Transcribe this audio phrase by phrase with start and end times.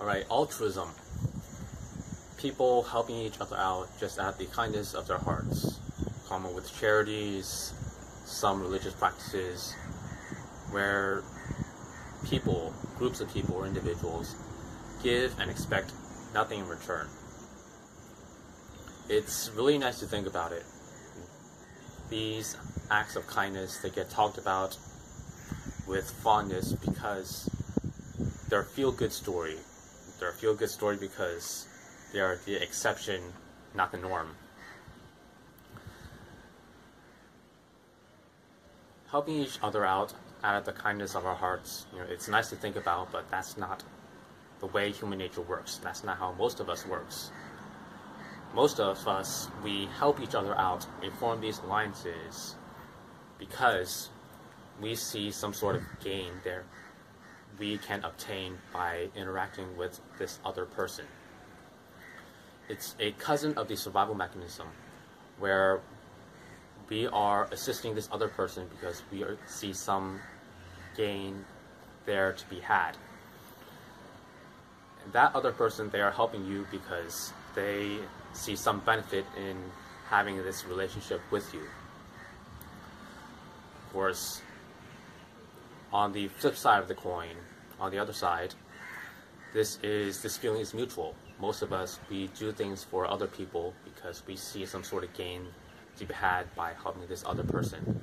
[0.00, 0.88] Alright, altruism.
[2.36, 5.80] People helping each other out just out of the kindness of their hearts.
[6.28, 7.72] Common with charities,
[8.24, 9.74] some religious practices,
[10.70, 11.24] where
[12.30, 14.36] people, groups of people or individuals,
[15.02, 15.92] give and expect
[16.32, 17.08] nothing in return.
[19.08, 20.62] It's really nice to think about it.
[22.08, 22.56] These
[22.88, 24.78] acts of kindness, they get talked about
[25.88, 27.48] with fondness because
[28.48, 29.56] they're a feel-good story.
[30.18, 31.68] They're a feel-good story because
[32.12, 33.22] they are the exception,
[33.74, 34.34] not the norm.
[39.10, 40.12] Helping each other out
[40.44, 43.28] out of the kindness of our hearts, you know, it's nice to think about, but
[43.30, 43.82] that's not
[44.60, 45.80] the way human nature works.
[45.82, 47.30] That's not how most of us works.
[48.54, 52.56] Most of us, we help each other out, we form these alliances
[53.38, 54.10] because
[54.80, 56.64] we see some sort of gain there
[57.58, 61.04] we can obtain by interacting with this other person.
[62.68, 64.68] It's a cousin of the survival mechanism
[65.38, 65.80] where
[66.88, 70.20] we are assisting this other person because we are, see some
[70.96, 71.44] gain
[72.06, 72.92] there to be had.
[75.04, 77.98] And that other person, they are helping you because they
[78.32, 79.56] see some benefit in
[80.08, 81.60] having this relationship with you.
[83.86, 84.42] Of course,
[85.92, 87.34] on the flip side of the coin,
[87.80, 88.54] on the other side,
[89.52, 91.14] this is this feeling is mutual.
[91.40, 95.12] Most of us we do things for other people because we see some sort of
[95.14, 95.46] gain
[95.96, 98.00] to be had by helping this other person.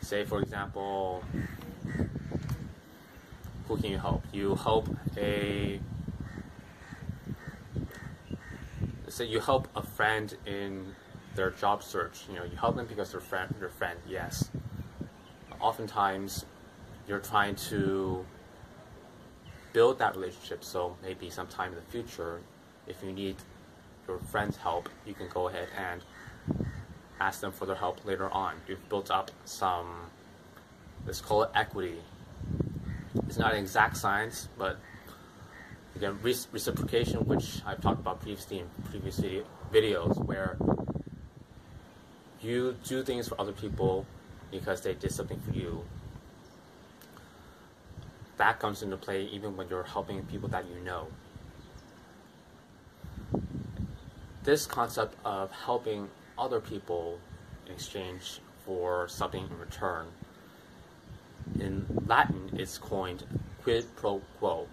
[0.00, 1.24] Say for example,
[3.66, 4.22] who can you help?
[4.32, 5.80] You help a
[9.08, 10.94] say you help a friend in
[11.34, 12.24] their job search.
[12.28, 13.98] You know, you help them because they're friend, their friend.
[14.08, 14.49] Yes,
[15.60, 16.44] oftentimes
[17.08, 18.24] you're trying to
[19.72, 22.40] build that relationship so maybe sometime in the future
[22.86, 23.36] if you need
[24.08, 26.02] your friend's help you can go ahead and
[27.20, 28.54] ask them for their help later on.
[28.66, 30.10] You've built up some
[31.06, 31.96] let's call it equity.
[33.26, 34.78] It's not an exact science but
[35.96, 39.20] again reciprocation which i've talked about previously in previous
[39.72, 40.56] videos where
[42.40, 44.06] you do things for other people
[44.50, 45.84] because they did something for you.
[48.36, 51.08] That comes into play even when you're helping people that you know.
[54.42, 56.08] This concept of helping
[56.38, 57.18] other people
[57.66, 60.06] in exchange for something in return,
[61.58, 63.24] in Latin, it's coined
[63.62, 64.66] quid pro quo.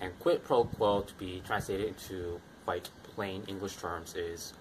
[0.00, 4.52] And quid pro quo, to be translated into quite plain English terms, is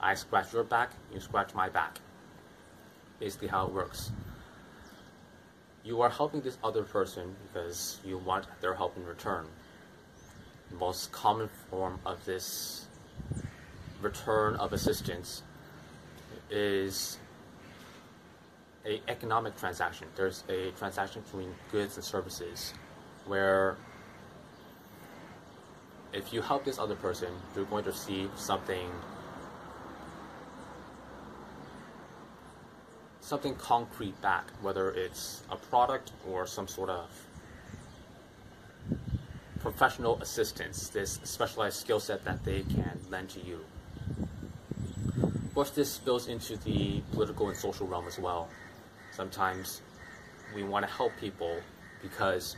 [0.00, 2.00] I scratch your back, you scratch my back
[3.20, 4.10] basically how it works.
[5.84, 9.46] You are helping this other person because you want their help in return.
[10.70, 12.86] The most common form of this
[14.00, 15.42] return of assistance
[16.50, 17.18] is
[18.84, 20.08] a economic transaction.
[20.16, 22.72] There's a transaction between goods and services
[23.26, 23.76] where
[26.12, 28.88] if you help this other person, you're going to receive something
[33.30, 37.08] something concrete back, whether it's a product or some sort of
[39.60, 43.60] professional assistance, this specialized skill set that they can lend to you.
[45.22, 48.48] Of course, this spills into the political and social realm as well.
[49.12, 49.80] Sometimes
[50.52, 51.56] we want to help people
[52.02, 52.56] because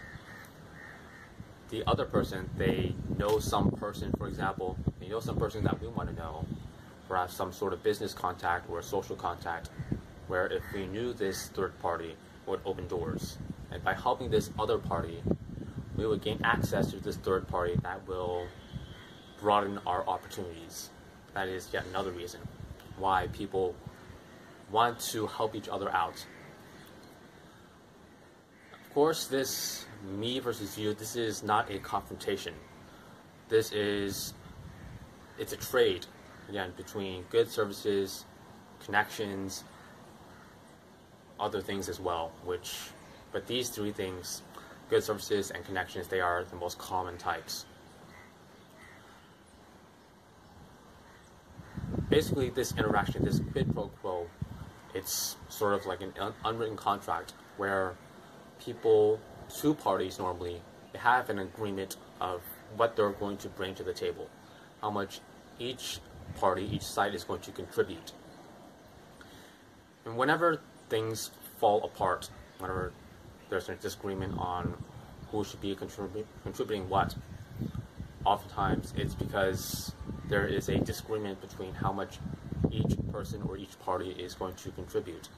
[1.69, 5.89] the other person, they know some person, for example, they know some person that we
[5.89, 6.47] want to know,
[7.09, 9.69] perhaps some sort of business contact or social contact,
[10.33, 12.17] where if we knew this third party
[12.47, 13.37] would open doors,
[13.71, 15.23] and by helping this other party,
[15.95, 18.47] we would gain access to this third party that will
[19.43, 20.89] broaden our opportunities.
[21.35, 22.41] That is yet another reason
[22.97, 23.75] why people
[24.71, 26.25] want to help each other out.
[28.73, 29.85] Of course, this
[30.19, 32.55] me versus you, this is not a confrontation.
[33.51, 34.33] This is,
[35.39, 36.07] it's a trade,
[36.49, 38.25] again, between goods, services,
[38.83, 39.65] connections,
[41.43, 42.75] other things as well, which,
[43.33, 44.43] but these three things,
[44.89, 47.67] goods, services, and connections, they are the most common types.
[52.09, 54.29] Basically, this interaction, this quid pro quo,
[54.95, 57.95] it's sort of like an un unwritten contract where
[58.65, 59.19] people,
[59.49, 60.61] two parties normally,
[60.95, 62.43] have an agreement of
[62.77, 64.29] what they're going to bring to the table,
[64.81, 65.21] how much
[65.59, 65.99] each
[66.39, 68.13] party, each side is going to contribute.
[70.05, 70.61] And whenever
[70.93, 72.29] things fall apart
[72.59, 72.93] whenever
[73.49, 74.77] there's a disagreement on
[75.31, 77.15] who should be contrib- contributing what,
[78.27, 79.93] oftentimes it's because
[80.29, 82.19] there is a disagreement between how much
[82.71, 85.31] each person or each party is going to contribute.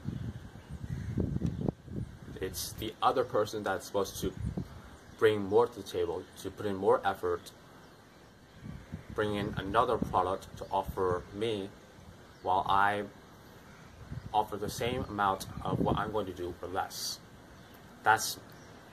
[2.40, 4.32] It's the other person that's supposed to
[5.20, 7.52] bring more to the table, to put in more effort,
[9.14, 11.68] bring in another product to offer me
[12.42, 13.04] while I
[14.34, 17.20] offer the same amount of what I'm going to do for less.
[18.02, 18.38] That's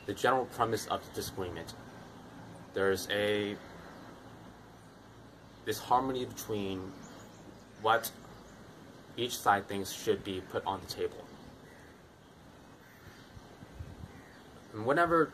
[0.05, 1.73] the general premise of the disagreement.
[2.73, 3.57] There's a
[5.65, 6.91] this harmony between
[7.81, 8.09] what
[9.17, 11.25] each side thinks should be put on the table.
[14.73, 15.33] And whenever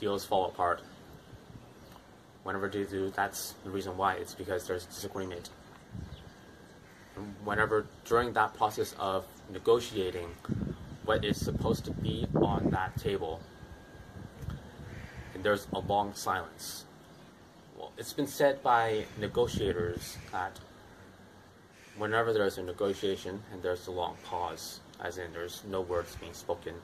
[0.00, 0.82] deals fall apart,
[2.42, 4.14] whenever they do, that's the reason why.
[4.14, 5.50] It's because there's disagreement.
[7.44, 10.28] Whenever during that process of negotiating
[11.04, 13.40] what is supposed to be on that table,
[15.34, 16.84] and there's a long silence.
[17.76, 20.58] Well, it's been said by negotiators that
[21.96, 26.32] whenever there's a negotiation and there's a long pause, as in there's no words being
[26.32, 26.74] spoken,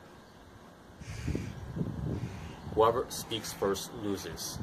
[2.75, 4.59] whoever speaks first loses.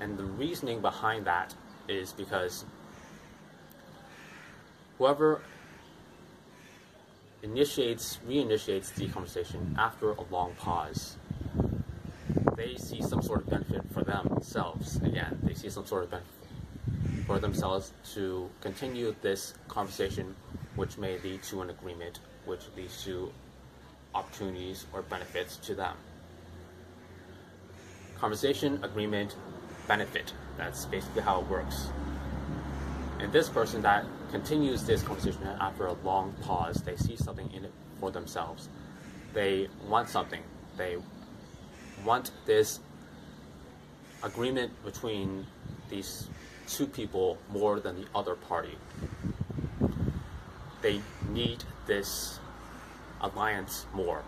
[0.00, 1.54] And the reasoning behind that
[1.88, 2.64] is because
[4.98, 5.40] whoever
[7.42, 11.16] initiates, reinitiates the conversation after a long pause,
[12.56, 14.96] they see some sort of benefit for themselves.
[14.96, 16.32] Again, they see some sort of benefit
[17.26, 20.34] for themselves to continue this conversation,
[20.76, 23.32] which may lead to an agreement, which leads to
[24.14, 25.96] opportunities or benefits to them.
[28.18, 29.36] Conversation, agreement,
[29.86, 30.32] benefit.
[30.56, 31.88] That's basically how it works.
[33.20, 37.64] And this person that continues this conversation after a long pause, they see something in
[37.64, 38.68] it for themselves.
[39.34, 40.42] They want something.
[40.76, 40.96] They
[42.04, 42.80] want this
[44.22, 45.46] agreement between
[45.90, 46.28] these
[46.68, 48.76] two people more than the other party.
[50.80, 51.00] They
[51.30, 52.38] need this
[53.20, 54.22] alliance more.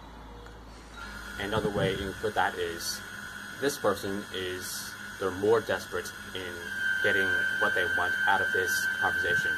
[1.39, 3.01] Another way you can put that is
[3.61, 4.91] this person is
[5.21, 7.27] they're more desperate in getting
[7.59, 9.51] what they want out of this conversation.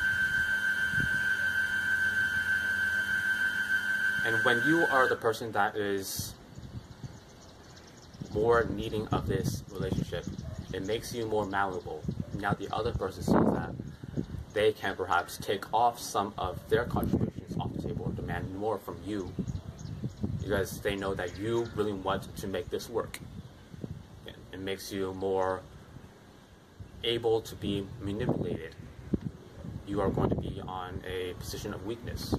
[4.24, 6.34] And when you are the person that is
[8.32, 10.24] more needing of this relationship,
[10.72, 12.02] it makes you more malleable.
[12.38, 13.74] Now the other person sees that
[14.52, 18.78] they can perhaps take off some of their contributions off the table or demand more
[18.78, 19.32] from you
[20.40, 23.18] because they know that you really want to make this work.
[24.26, 25.62] It makes you more
[27.04, 28.74] able to be manipulated.
[29.86, 32.34] You are going to be on a position of weakness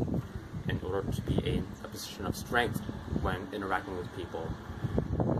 [0.69, 2.79] in order to be in a position of strength
[3.21, 4.47] when interacting with people.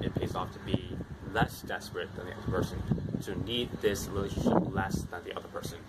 [0.02, 0.98] It pays off to be
[1.32, 2.82] less desperate than the other person,
[3.24, 5.80] to need this relationship less than the other person.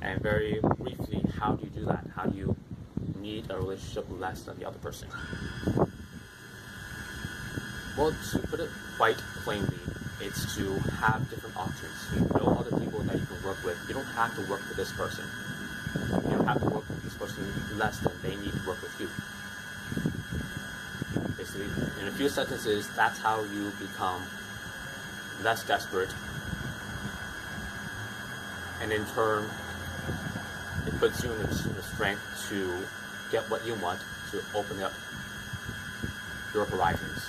[0.00, 2.06] And very briefly, how do you do that?
[2.14, 2.56] How do you
[3.20, 5.08] need a relationship less than the other person?
[7.96, 9.78] Well, to put it quite plainly,
[10.20, 12.08] it's to have different options.
[12.14, 13.78] You know other people that you can work with.
[13.88, 15.24] You don't have to work with this person.
[16.24, 17.44] You don't have to work with this person
[17.76, 19.08] less than they need to work with you.
[21.36, 21.66] Basically,
[22.00, 24.22] in a few sentences, that's how you become
[25.42, 26.10] less desperate.
[28.80, 29.48] And in turn,
[30.86, 32.78] it puts you in of strength to
[33.30, 34.92] get what you want, to open up
[36.52, 37.23] your horizons.